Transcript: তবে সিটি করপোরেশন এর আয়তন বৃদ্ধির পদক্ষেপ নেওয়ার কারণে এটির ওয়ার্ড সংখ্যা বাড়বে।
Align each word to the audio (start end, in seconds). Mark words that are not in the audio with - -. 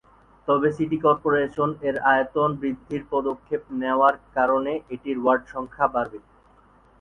তবে 0.47 0.67
সিটি 0.77 0.97
করপোরেশন 1.05 1.69
এর 1.87 1.95
আয়তন 2.11 2.49
বৃদ্ধির 2.61 3.03
পদক্ষেপ 3.11 3.61
নেওয়ার 3.81 4.15
কারণে 4.35 4.71
এটির 4.93 5.17
ওয়ার্ড 5.19 5.43
সংখ্যা 5.53 5.85
বাড়বে। 5.93 6.19